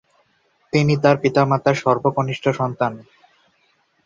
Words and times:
তিনি 0.73 0.93
তার 1.03 1.15
পিতামাতার 1.17 1.75
সর্বকনিষ্ঠ 1.75 2.45
সন্তান। 2.59 2.93